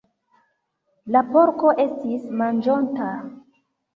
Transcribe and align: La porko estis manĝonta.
La 1.15 1.21
porko 1.35 1.75
estis 1.85 2.25
manĝonta. 2.41 3.13